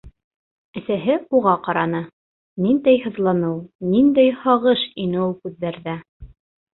Әсәһе 0.79 1.17
уға 1.39 1.51
ҡараны, 1.67 1.99
ниндәй 2.65 2.97
һыҙланыу, 3.03 3.59
ниндәй 3.91 4.31
һағыш 4.47 4.87
ине 5.05 5.21
ул 5.27 5.37
күҙҙәрҙә. 5.45 5.95